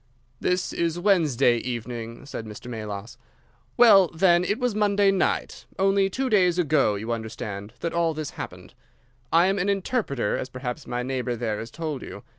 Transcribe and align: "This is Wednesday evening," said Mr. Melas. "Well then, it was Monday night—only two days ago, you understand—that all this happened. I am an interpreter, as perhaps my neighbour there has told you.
"This 0.39 0.73
is 0.73 0.97
Wednesday 0.97 1.57
evening," 1.57 2.25
said 2.25 2.47
Mr. 2.47 2.67
Melas. 2.67 3.19
"Well 3.77 4.07
then, 4.07 4.43
it 4.43 4.57
was 4.57 4.73
Monday 4.73 5.11
night—only 5.11 6.09
two 6.09 6.27
days 6.27 6.57
ago, 6.57 6.95
you 6.95 7.11
understand—that 7.11 7.93
all 7.93 8.15
this 8.15 8.31
happened. 8.31 8.73
I 9.31 9.45
am 9.45 9.59
an 9.59 9.69
interpreter, 9.69 10.35
as 10.35 10.49
perhaps 10.49 10.87
my 10.87 11.03
neighbour 11.03 11.35
there 11.35 11.59
has 11.59 11.69
told 11.69 12.01
you. 12.01 12.23